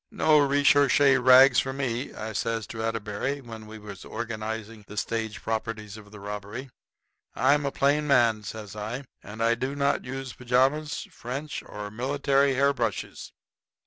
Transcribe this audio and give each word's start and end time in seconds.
"No 0.09 0.39
recherché 0.39 1.23
rags 1.23 1.59
for 1.59 1.73
me," 1.73 2.11
I 2.11 2.33
says 2.33 2.65
to 2.65 2.81
Atterbury, 2.81 3.39
when 3.39 3.67
we 3.67 3.77
was 3.77 4.03
organizing 4.03 4.83
the 4.87 4.97
stage 4.97 5.43
properties 5.43 5.95
of 5.95 6.09
the 6.09 6.19
robbery. 6.19 6.71
"I'm 7.35 7.67
a 7.67 7.71
plain 7.71 8.07
man," 8.07 8.41
says 8.41 8.75
I, 8.75 9.03
"and 9.21 9.43
I 9.43 9.53
do 9.53 9.75
not 9.75 10.03
use 10.03 10.33
pajamas, 10.33 11.07
French, 11.11 11.61
or 11.63 11.91
military 11.91 12.55
hair 12.55 12.73
brushes. 12.73 13.31